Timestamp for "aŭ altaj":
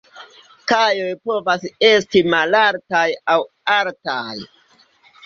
3.35-4.39